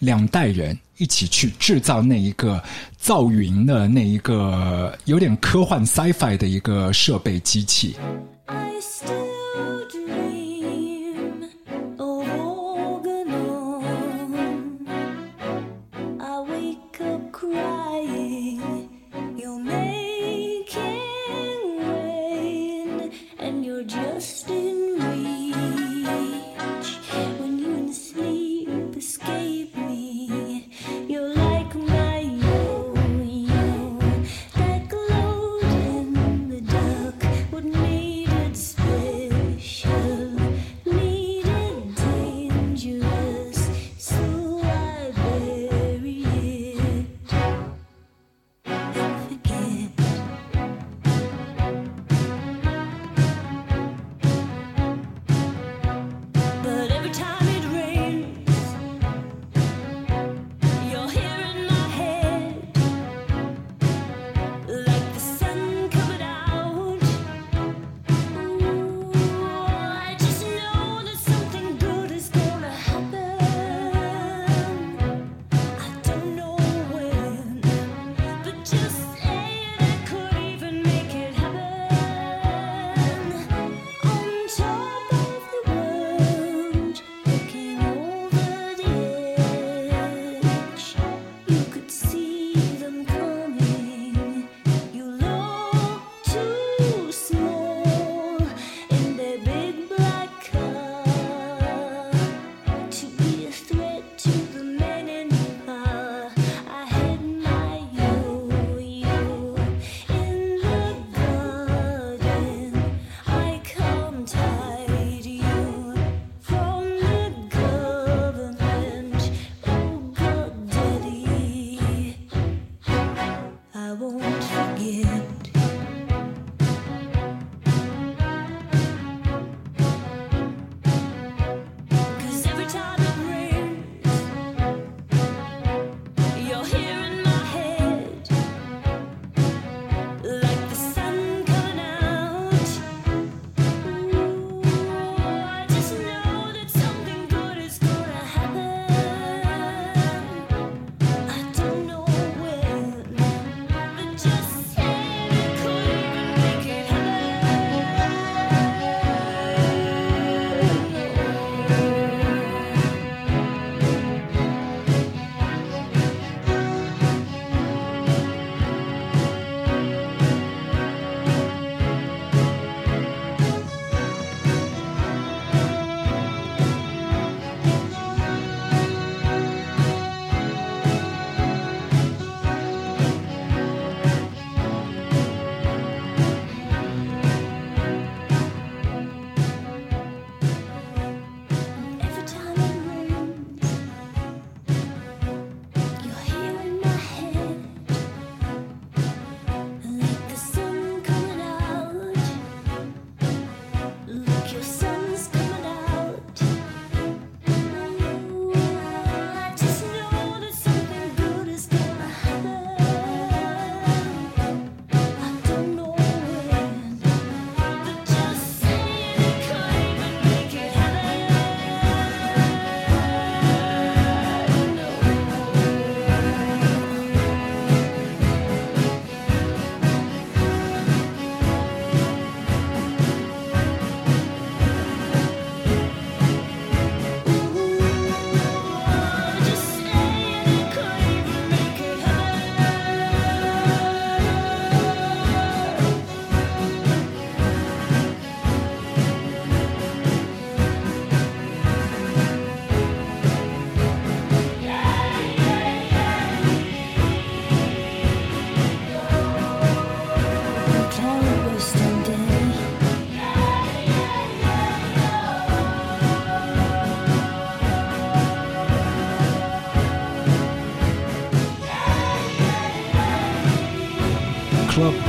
[0.00, 2.62] 两代人一起去制造那一个
[2.96, 7.96] 造云的那一个有点科幻 sci-fi 的一个设备机器。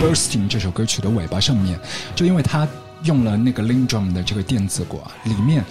[0.01, 1.79] Bursting》这首歌曲的尾巴上面，
[2.15, 2.67] 就因为它
[3.03, 5.63] 用了那个 Lin Drum 的这个电子鼓啊，里面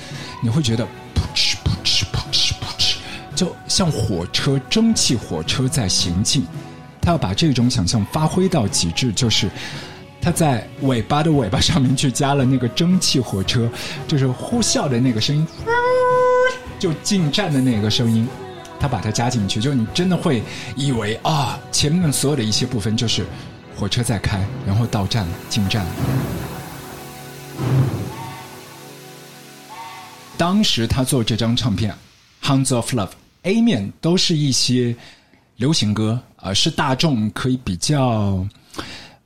[0.42, 2.98] 你会觉得噗嗤噗嗤噗嗤噗嗤，
[3.34, 6.44] 就像火车蒸汽火车在行进。
[7.00, 9.48] 他要把这种想象发挥到极致，就是
[10.20, 13.70] 他在尾巴的尾巴上面 去加了那个蒸汽火车，
[14.08, 15.46] 就是呼啸的那个声音，
[16.80, 18.26] 就进站的那个声音。
[18.78, 20.42] 他把它加进去，就你真的会
[20.74, 23.24] 以为啊，前面所有的一些部分就是
[23.78, 25.84] 火车在开，然后到站，进站。
[30.38, 31.94] 当时他做这张唱片
[32.46, 33.08] 《Hounds of Love》
[33.42, 34.96] A 面都是一些
[35.56, 38.46] 流行歌，啊、是大众可以比较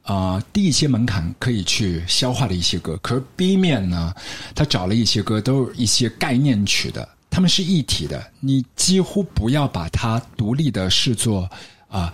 [0.03, 2.99] 啊、低一些门槛可以去消化的一些歌。
[3.03, 4.13] 可是 B 面呢，
[4.55, 11.49] 他找了一些歌都是一些概念曲的，他们是一体的，你几乎不要把它独立的视作
[11.89, 12.13] 啊。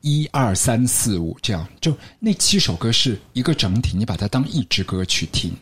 [0.00, 5.52] 一二三四五，这样就那七首歌是一个整体，你把它当一支歌去听。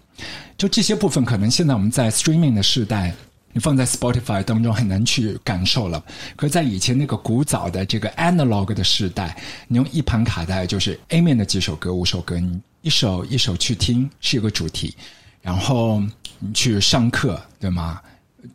[0.56, 3.14] 就这些部分，可能现在我们在 streaming 的时代，
[3.52, 6.04] 你放在 Spotify 当中很难去感受了。
[6.36, 9.36] 可在以前那个古早的这个 analog 的时代，
[9.68, 14.94] 你用一盘卡带，就是 A 面的几首歌、五首歌，你一首一首去听，是一个主题。
[15.40, 16.02] 然后
[16.40, 18.00] 你去上课，对吗？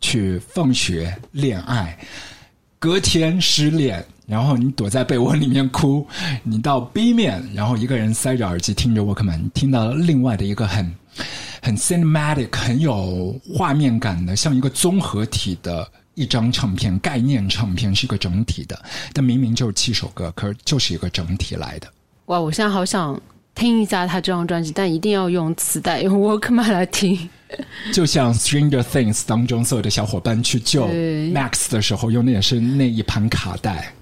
[0.00, 1.98] 去放学、恋爱，
[2.78, 6.06] 隔天失恋，然后你躲在被窝里面哭，
[6.42, 10.94] 你到 B 面，然后一个人塞着耳机听着 Walkman，听到另外的一个很
[11.60, 21.88] 很 cinematic、很有画面感的，像一个综合体的一张唱片，概念唱片是一个整体的，但明明就是七首歌，可是就是一个整体来的。
[22.26, 23.20] 哇，我现在好想
[23.54, 27.28] 听一下他这张专辑，但一定要用磁带，用 Walkman 来听。
[27.92, 33.92] 就像《Stranger Things》当中所有的小伙伴去救 Max 的时候，用的也是那一盘卡带。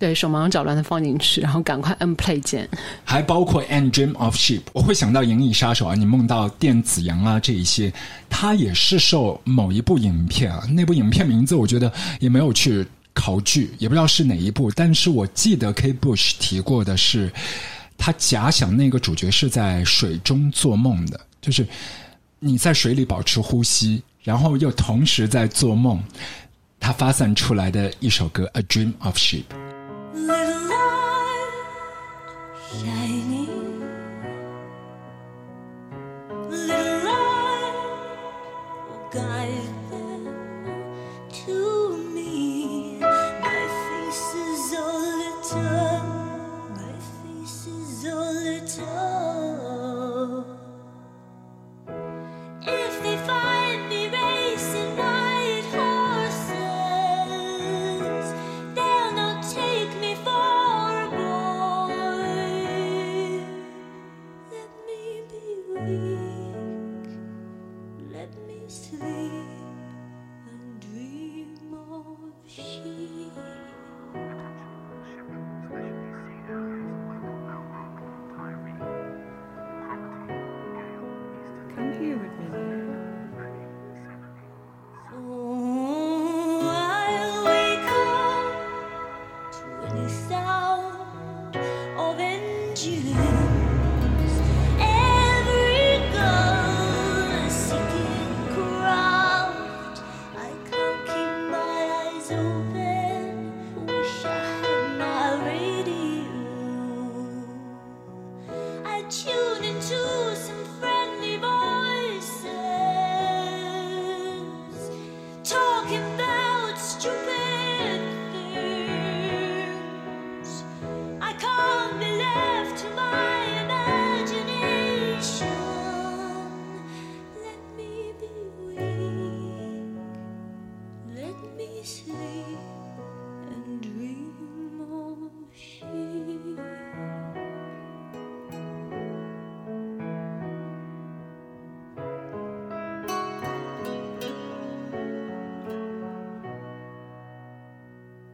[0.00, 2.66] 对手忙脚乱的放进去，然后赶快摁 play 键。
[3.04, 7.92] 还包括《And Dream of Sheep》，我会想到《银翼杀手》啊，你梦到电子羊啊这一些，
[8.30, 12.82] 它也是受某一部影片啊，那部影片名字我觉得也没有去
[13.12, 15.92] 考据，也不知道是哪一部，但是我记得 K.
[15.92, 17.30] Bush 提过的是，
[17.98, 21.66] 他假想那个主角是在水中做梦的，就是
[22.38, 26.02] 你在水里保持呼吸，然后又同时在做梦，
[26.80, 29.42] 他发散出来的一首歌《A Dream of Sheep》。
[30.14, 31.52] Little light,
[32.68, 33.48] shine Winnie.
[36.50, 38.18] Little light
[38.88, 40.24] will guide them
[41.30, 42.98] to me.
[43.00, 46.04] My face is all lit up.
[46.76, 49.09] My face is all lit up.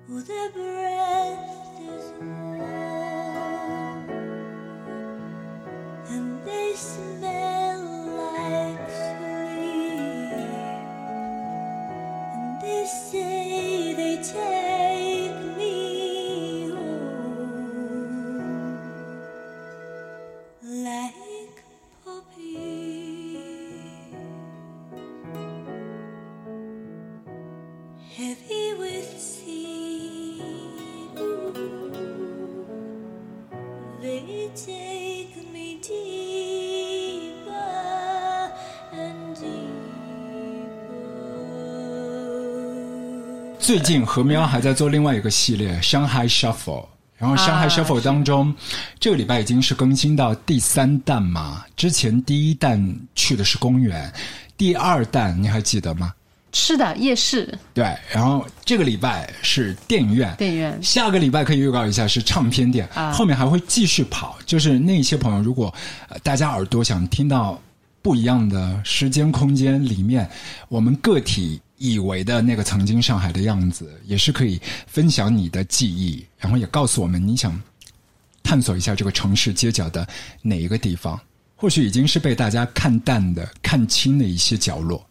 [0.08, 2.45] Oh, their breath is warm,
[43.66, 46.54] 最近何喵还在做另外一个系列《上海 Shuffle》，
[47.16, 48.54] 然后《上海啊 Shuffle》当中，
[49.00, 51.64] 这个礼拜已经是更新到第三弹嘛。
[51.74, 54.08] 之前第一弹去的是公园，
[54.56, 56.14] 第二弹你还记得吗？
[56.52, 64.38] 是的，夜市对，然后这个礼拜是电影院，电影院下个礼拜可以预告一下是唱片店，啊后面还会继续跑。
[64.46, 65.74] 就是那些朋友，如果、
[66.08, 67.60] 呃、大家耳朵想听到
[68.00, 70.30] 不一样的时间空间里面，
[70.68, 77.60] 我们个体以为的那个曾经上海的样子，也是可以分享你的记忆，然后也告诉我们你想
[78.42, 80.06] 探索一下这个城市街角的
[80.42, 81.20] 哪一个地方，
[81.54, 85.04] 或许已经是被大家看淡的、看清的一些角落。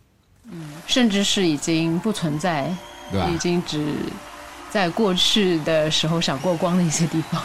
[0.51, 2.75] 嗯甚至是已经不存在，
[3.11, 3.95] 对吧已经只
[4.69, 7.43] 在过去的时候闪过光的一些地方。